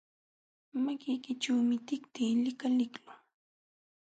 [0.83, 3.19] Makiykićhuumi tikti likaliqlun.